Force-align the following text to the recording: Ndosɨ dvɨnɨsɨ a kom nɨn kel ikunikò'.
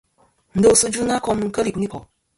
Ndosɨ 0.57 0.85
dvɨnɨsɨ 0.91 1.15
a 1.17 1.23
kom 1.25 1.37
nɨn 1.39 1.53
kel 1.55 1.67
ikunikò'. 1.69 2.03